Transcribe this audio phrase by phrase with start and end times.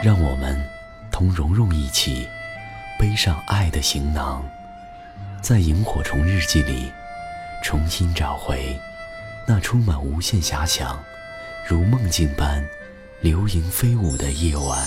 [0.00, 0.56] 让我们
[1.10, 2.28] 同蓉蓉一起
[3.00, 4.44] 背上爱的行囊，
[5.42, 6.92] 在萤火虫日记里
[7.64, 8.78] 重新找回
[9.44, 10.96] 那充满无限遐想、
[11.66, 12.64] 如梦境般
[13.20, 14.86] 流萤飞舞的夜晚。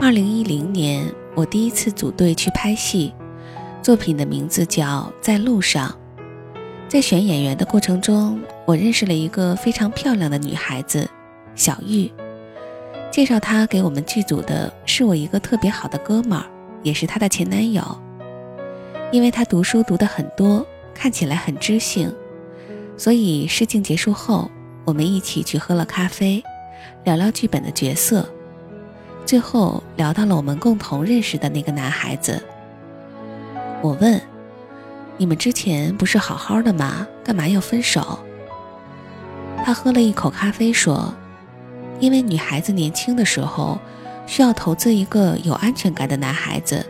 [0.00, 3.14] 二零一零年，我第一次组队去拍戏，
[3.82, 5.90] 作品的名字叫《在路上》。
[6.90, 11.08] 在选演员的过程中，我认识了一个非常漂亮的女孩子，
[11.54, 12.10] 小玉。
[13.12, 16.44] 介绍她给我们剧组的是我一个特别好的哥们儿，
[16.82, 17.80] 也是她的前男友。
[19.12, 22.12] 因为他读书读得很多，看起来很知性，
[22.96, 24.50] 所以试镜结束后，
[24.84, 26.42] 我们一起去喝了咖啡，
[27.04, 28.28] 聊聊剧本的角色，
[29.24, 32.42] 最后聊到了我们共同认识的那个男孩子。
[33.80, 34.20] 我问。
[35.20, 37.06] 你们之前不是好好的吗？
[37.22, 38.20] 干嘛要分手？
[39.62, 41.14] 他喝了一口咖啡说
[42.00, 43.78] ：“因为女孩子年轻的时候
[44.26, 46.86] 需要投资一个有安全感的男孩子，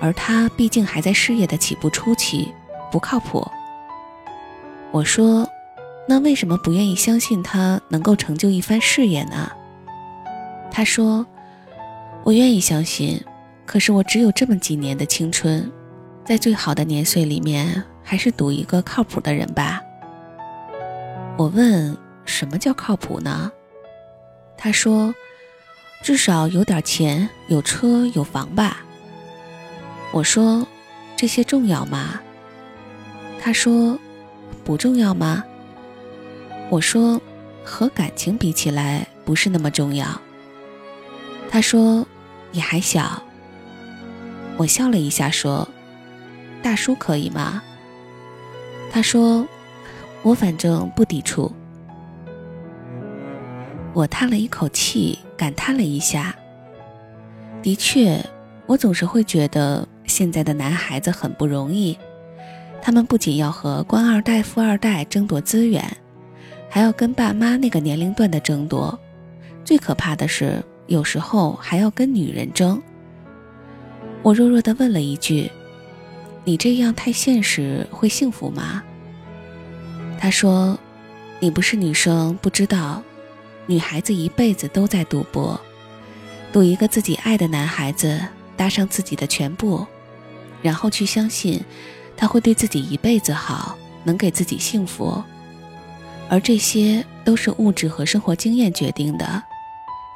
[0.00, 2.50] 而他毕竟还在事业的起步初期，
[2.90, 3.46] 不靠谱。”
[4.90, 5.46] 我说
[6.08, 9.52] ：“那为什么不愿意相信他能够成就一番事业呢？”
[10.72, 11.26] 他说
[12.24, 13.22] ：“我愿意相信，
[13.66, 15.70] 可是我只有这么几年的青春。”
[16.24, 19.80] 在最好的年岁里面，还是赌一个靠谱的人吧。
[21.36, 23.50] 我问：“什么叫靠谱呢？”
[24.56, 25.12] 他说
[26.02, 28.84] ：“至少有点钱，有车有房吧。”
[30.12, 30.66] 我说
[31.16, 32.20] ：“这些重要吗？”
[33.42, 33.98] 他说
[34.64, 35.42] ：“不重要吗？”
[36.70, 37.20] 我说
[37.64, 40.06] ：“和感情比起来，不是那么重要。”
[41.50, 42.06] 他说
[42.52, 43.20] ：“你还小。”
[44.56, 45.68] 我笑了一下说。
[46.62, 47.62] 大叔可以吗？
[48.90, 49.46] 他说
[50.22, 51.50] ：“我反正不抵触。”
[53.94, 56.34] 我叹了一口气，感叹了一下。
[57.62, 58.22] 的确，
[58.66, 61.98] 我总是会觉得现在的男孩子很不容易。
[62.80, 65.84] 他们不仅要和官二代、富二代争夺资源，
[66.68, 68.98] 还要跟爸妈那个年龄段的争夺。
[69.64, 72.82] 最可怕的是，有时候还要跟女人争。
[74.22, 75.50] 我弱弱的问了一句。
[76.44, 78.82] 你这样太现实，会幸福吗？
[80.18, 80.78] 他说
[81.38, 83.02] ：“你不是女生，不知道，
[83.66, 85.60] 女孩子一辈子都在赌博，
[86.52, 88.20] 赌一个自己爱的男孩子，
[88.56, 89.86] 搭上自己的全部，
[90.62, 91.60] 然后去相信
[92.16, 95.22] 他会对自己一辈子好，能给自己幸福。
[96.28, 99.42] 而这些都是物质和生活经验决定的，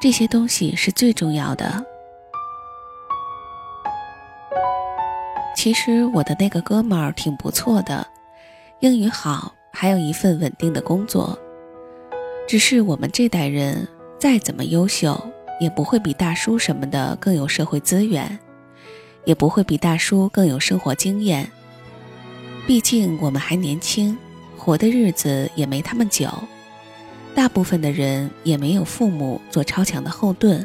[0.00, 1.84] 这些东西是最重要的。”
[5.66, 8.06] 其实我的那个哥们儿挺不错的，
[8.78, 11.36] 英语好，还有一份稳定的工作。
[12.46, 13.84] 只是我们这代人
[14.16, 15.20] 再怎么优秀，
[15.58, 18.38] 也不会比大叔什么的更有社会资源，
[19.24, 21.50] 也不会比大叔更有生活经验。
[22.64, 24.16] 毕竟我们还年轻，
[24.56, 26.28] 活的日子也没他们久。
[27.34, 30.64] 大部分的人也没有父母做超强的后盾，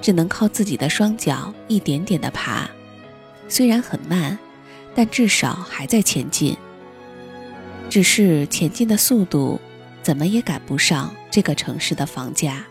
[0.00, 2.68] 只能靠自己的双脚一点点的爬。
[3.50, 4.38] 虽然很慢，
[4.94, 6.56] 但至少还在前进。
[7.90, 9.60] 只是前进的速度，
[10.00, 12.64] 怎么也赶不上这个城市的房价。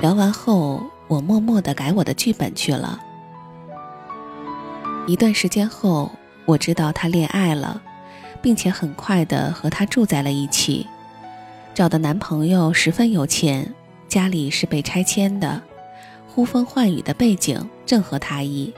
[0.00, 2.98] 聊完后，我默默地改我的剧本去了。
[5.06, 6.10] 一段时间后，
[6.46, 7.82] 我知道她恋爱了，
[8.40, 10.86] 并且很快地和他住在了一起。
[11.74, 13.74] 找的男朋友十分有钱，
[14.08, 15.62] 家里是被拆迁的，
[16.26, 18.72] 呼风唤雨的背景正合他意。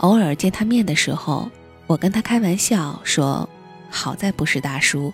[0.00, 1.50] 偶尔见他面的时候，
[1.86, 3.48] 我跟他开玩笑说
[3.90, 5.12] ：“好在不是大叔。”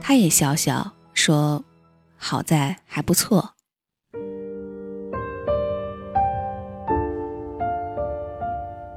[0.00, 1.64] 他也笑笑说
[2.16, 3.50] ：“好在还不错。”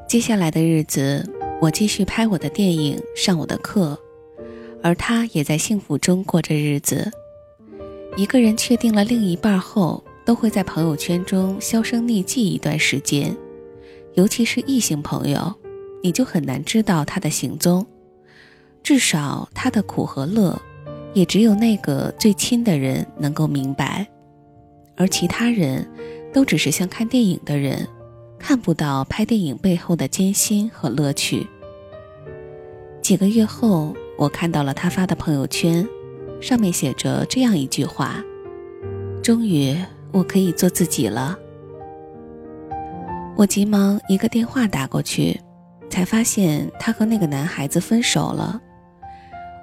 [0.08, 1.30] 接下来的日子，
[1.62, 3.98] 我继续拍我的电影，上我的课，
[4.84, 7.12] 而他也在幸福中过着日子。
[8.18, 13.36] 一个人确定了另一半后，都会在朋友圈中销声匿迹一段时间。
[14.16, 15.54] 尤其是异性朋友，
[16.04, 17.86] 你就很难知道他的行踪，
[18.84, 20.60] 至少他的苦和乐，
[21.14, 24.08] 也只有那个最亲的人能够明白，
[24.96, 25.88] 而其他人，
[26.34, 27.88] 都只是像看电影的人，
[28.38, 31.48] 看不到拍电影背后的艰辛和乐趣。
[33.02, 35.88] 几个月后，我看到了他发的朋友圈，
[36.40, 38.24] 上面写着这样一句话
[39.24, 39.76] ：“终于，
[40.12, 41.38] 我可以做自己了。”
[43.42, 45.42] 我急忙一个电话打过去，
[45.90, 48.62] 才发现他和那个男孩子分手了。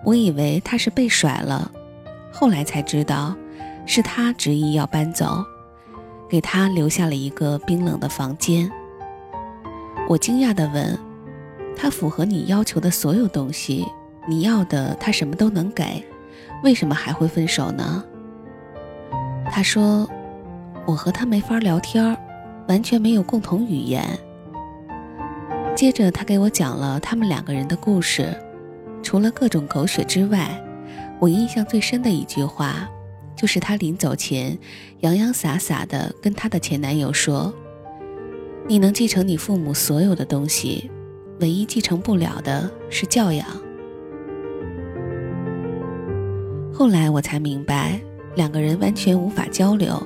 [0.05, 1.71] 我以为他是被甩了，
[2.33, 3.37] 后来才知道，
[3.87, 5.45] 是他执意要搬走，
[6.29, 8.69] 给他留下了一个冰冷的房间。
[10.09, 10.99] 我惊讶地问
[11.79, 13.87] ：“他符合你要求的所有东西，
[14.27, 16.05] 你要的他什么都能给，
[16.65, 18.03] 为什么还会分手呢？”
[19.53, 20.11] 他说
[20.85, 22.19] ：“我和他没法聊天，
[22.69, 24.05] 完全没有共同语言。”
[25.75, 28.37] 接着他给我讲了他们两个人的故事。
[29.01, 30.61] 除了各种狗血之外，
[31.21, 32.89] 我印象最深的一句话，
[33.37, 34.59] 就是她临走前
[35.01, 37.55] 洋洋洒洒地跟她的前男友说
[38.67, 40.91] ：“你能继承你父母所有的东西，
[41.41, 43.47] 唯一继承不了的是教养。”
[46.75, 48.01] 后来我才明白，
[48.35, 50.03] 两个人完全无法交流。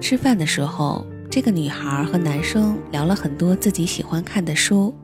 [0.00, 4.94] 吃饭的时候，这个女孩和男生聊了很多自己喜欢看的书。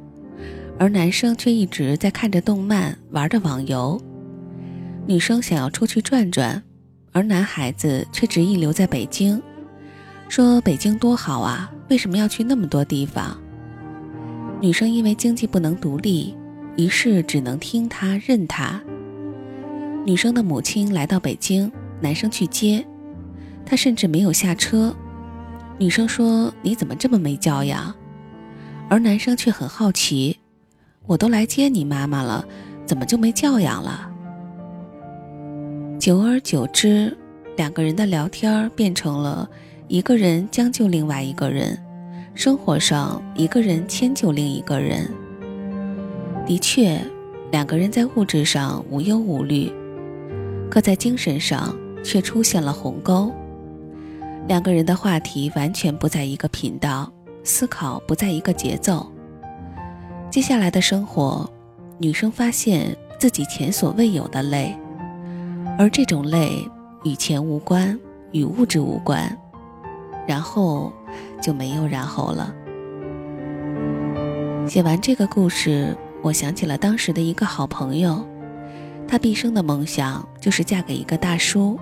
[0.79, 4.01] 而男生却一直在看着动漫，玩着网游。
[5.07, 6.61] 女生想要出去转转，
[7.13, 9.41] 而男孩子却执意留在北京，
[10.29, 13.39] 说北京多好啊，为什么要去那么多地方？
[14.61, 16.35] 女生因为经济不能独立，
[16.77, 18.83] 于是只能听他任他。
[20.05, 22.85] 女生的母亲来到北京，男生去接，
[23.65, 24.95] 他甚至没有下车。
[25.79, 27.95] 女生说：“你怎么这么没教养？”
[28.89, 30.39] 而男生却很好奇。
[31.07, 32.47] 我都来接你妈妈了，
[32.87, 34.11] 怎么就没教养了？
[35.99, 37.17] 久而久之，
[37.57, 39.49] 两个人的聊天变成了
[39.89, 41.79] 一个人将就另外一个人，
[42.35, 45.11] 生活上一个人迁就另一个人。
[46.47, 47.01] 的确，
[47.51, 49.73] 两个人在物质上无忧无虑，
[50.71, 53.33] 可在精神上却出现了鸿沟。
[54.47, 57.11] 两个人的话题完全不在一个频道，
[57.43, 59.11] 思考不在一个节奏。
[60.31, 61.49] 接下来的生活，
[61.99, 64.77] 女生发现自己前所未有的累，
[65.79, 66.63] 而这种累
[67.05, 67.99] 与钱无关，
[68.33, 69.35] 与物质无关，
[70.27, 70.93] 然后
[71.41, 72.55] 就没有然后了。
[74.69, 78.23] 写完这个故事，我想起了当时的一个好朋友，
[79.09, 81.79] 她毕生的梦想就是嫁给一个大叔，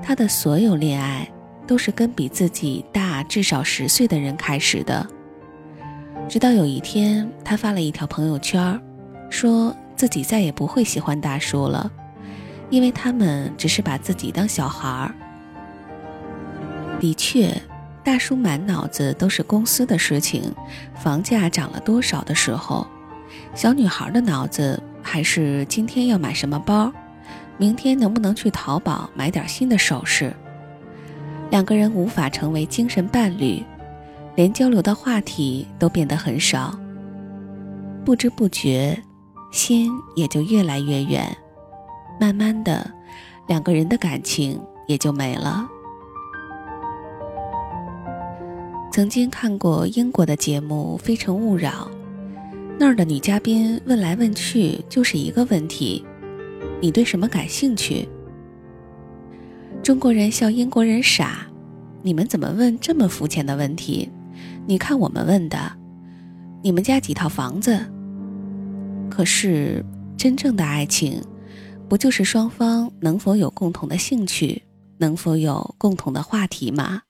[0.00, 1.28] 她的所有恋爱
[1.70, 5.06] 都是跟比自己大至少十岁的人开始的。
[6.28, 8.76] 直到有一天，他发了一条朋友圈，
[9.30, 11.88] 说自己再也不会喜欢大叔了，
[12.70, 15.14] 因为他们只是把自己当小孩儿。
[16.98, 17.56] 的确，
[18.02, 20.52] 大叔满脑子都是公司的事情，
[20.96, 22.84] 房价涨了多少的时候，
[23.54, 26.92] 小女孩的脑子还是今天要买什么包，
[27.58, 30.34] 明天能不能去淘宝买点新的首饰。
[31.50, 33.62] 两个人无法成为精神伴侣。
[34.36, 36.78] 连交流的话题都变得很少，
[38.04, 38.96] 不知不觉，
[39.50, 41.36] 心也就越来越远。
[42.18, 42.88] 慢慢的，
[43.48, 45.68] 两个人的感情也就没了。
[48.92, 51.90] 曾经看过英国的节目《非诚勿扰》，
[52.78, 56.04] 那儿的女嘉宾问来问去就是一个问题：
[56.80, 58.08] 你对什么感兴趣？
[59.82, 61.46] 中国人笑英国人傻，
[62.02, 64.08] 你们怎么问这么肤浅的问题？
[64.66, 65.58] 你看，我们问的，
[66.62, 67.86] 你们家几套房子？
[69.10, 69.84] 可是，
[70.18, 71.22] 真正的爱情，
[71.88, 74.62] 不就是双方能否有共同的兴趣，
[74.98, 77.02] 能否有共同的话题吗？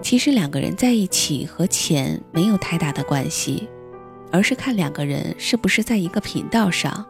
[0.00, 3.68] 其实，两个人在一起和钱没有太大的关系，
[4.32, 7.04] 而是看两个人是不是在一个频道上，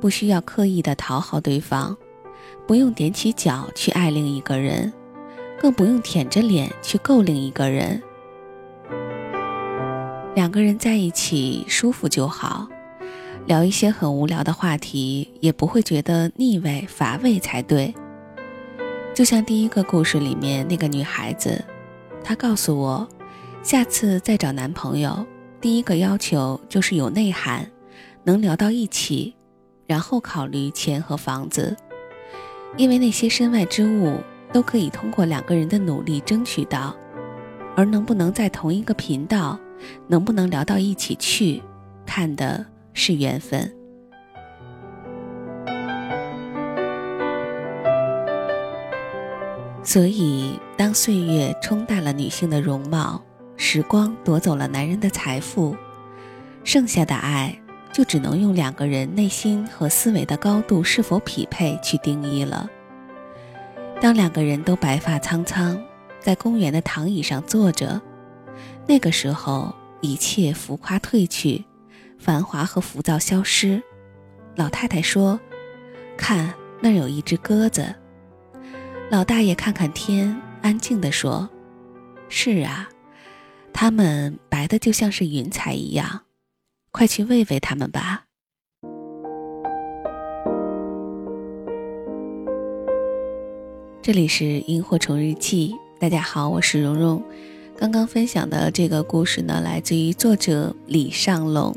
[0.00, 1.96] 不需要刻意的讨好对方。
[2.64, 4.92] 不用踮起脚去爱另一个人，
[5.60, 8.00] 更不用舔着脸去够另一个人。
[10.34, 12.68] 两个人在一起舒服就好，
[13.46, 17.92] 聊一些很无聊的话题，也不会觉得腻味乏味才对。
[19.12, 21.62] 就像第一个故事里面那个女孩子，
[22.22, 23.06] 她告诉我，
[23.62, 25.26] 下次再找男朋友，
[25.62, 27.70] 第一个要求就是有内涵，
[28.24, 29.32] 能聊到一起，
[29.86, 31.76] 然后考虑钱和房子。
[32.76, 34.18] 因为那些身外之物
[34.52, 36.92] 都可以通过两个人的努力争取到，
[37.76, 39.56] 而能不能在同一个频道，
[40.08, 41.62] 能不能聊到一起去，
[42.04, 43.72] 看的是缘分。
[49.84, 53.22] 所以，当岁月冲淡了女性的容貌，
[53.64, 55.76] 时光夺走了男人的财富，
[56.64, 57.56] 剩下的爱
[57.92, 62.68] 就只能用两个人内心和思维的高度是否匹配去定义了。
[64.00, 65.80] 当两个人都白发苍苍，
[66.18, 68.02] 在公园的躺椅上坐着，
[68.84, 71.64] 那个时候一切浮夸褪去，
[72.18, 73.80] 繁华和浮躁消失。
[74.56, 75.38] 老太太说
[76.18, 77.94] ：“看，那儿有一只鸽子。”
[79.08, 81.48] 老大爷看看天，安静地说
[82.28, 82.88] ：“是啊，
[83.84, 86.20] 它们白的就像是云彩一样，
[86.92, 88.26] 快去喂喂它们吧。”
[94.00, 97.20] 这里是萤火虫日记，大家好，我是蓉蓉。
[97.76, 101.76] 刚刚分享的这个故事呢，来自于作者李尚龙。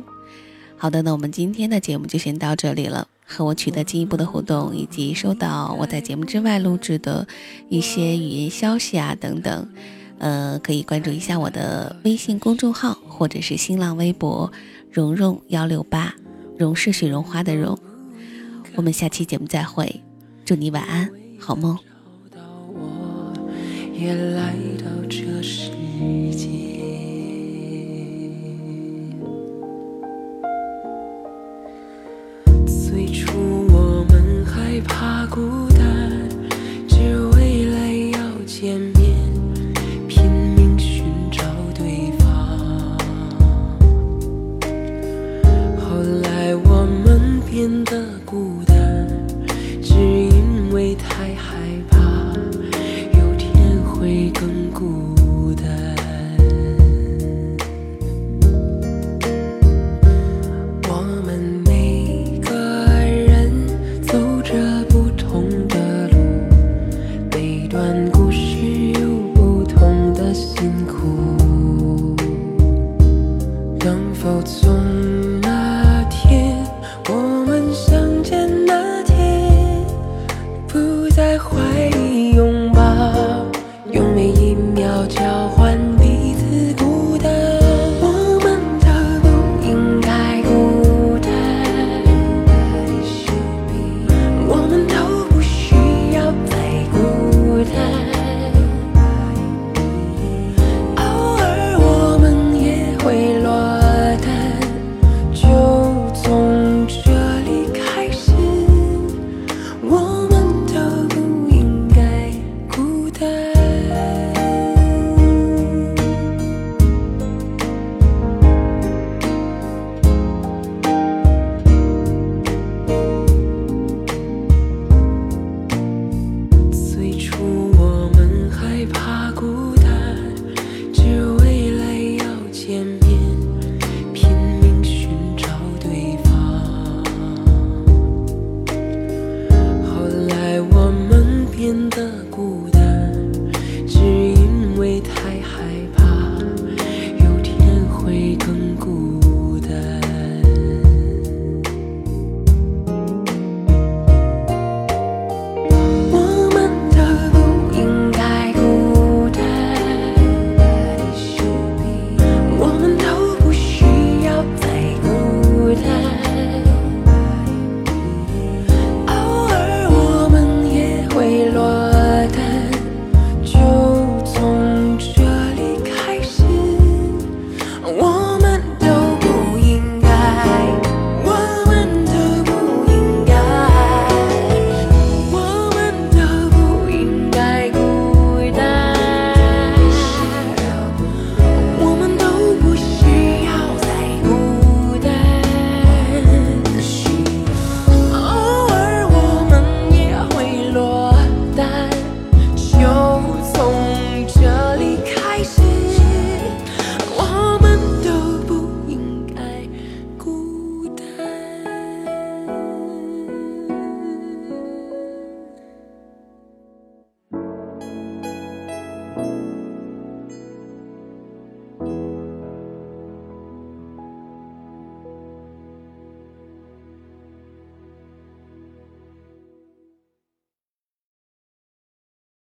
[0.77, 3.07] 好的，那我们今天的节目就先到这里了。
[3.25, 7.27] 和我取得进一步的互动，以及收到我在节目之外录制的
[7.67, 9.67] 一些语音消息啊等等，
[10.19, 14.51] 呃，可以关注一下我的微信公众号或者是新浪微博
[14.89, 16.13] “蓉蓉幺六八”，
[16.57, 17.77] 蓉是雪绒花的蓉。
[18.75, 20.01] 我们下期节目再会，
[20.43, 21.77] 祝你晚安，好梦。
[23.93, 25.72] 也来到这世
[26.31, 26.48] 界，
[32.65, 33.38] 最初
[33.69, 35.75] 我们害怕孤。